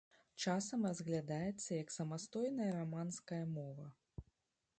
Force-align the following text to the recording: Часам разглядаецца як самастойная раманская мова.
Часам 0.45 0.87
разглядаецца 0.89 1.69
як 1.83 1.93
самастойная 1.97 2.71
раманская 2.79 3.43
мова. 3.57 3.85